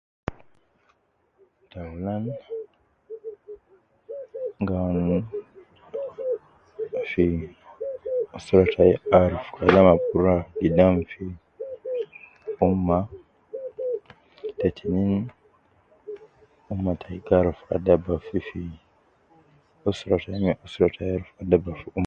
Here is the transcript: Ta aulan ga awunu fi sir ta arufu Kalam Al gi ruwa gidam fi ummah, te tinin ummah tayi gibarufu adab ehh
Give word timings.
Ta 1.69 1.79
aulan 1.87 2.23
ga 4.65 4.75
awunu 4.85 5.17
fi 7.09 7.25
sir 8.45 8.65
ta 8.75 8.83
arufu 9.19 9.49
Kalam 9.57 9.87
Al 9.91 9.97
gi 10.07 10.17
ruwa 10.23 10.35
gidam 10.59 10.95
fi 11.09 11.23
ummah, 12.67 13.05
te 14.59 14.67
tinin 14.77 15.11
ummah 16.73 16.95
tayi 16.99 17.17
gibarufu 17.17 17.63
adab 17.75 18.03
ehh 21.71 21.93